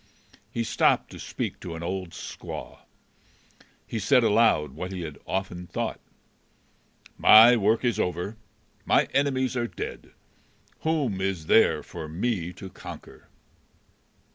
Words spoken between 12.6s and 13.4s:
conquer?"